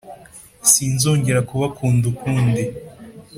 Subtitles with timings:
[0.71, 2.63] sinzongera kubakunda ukundi,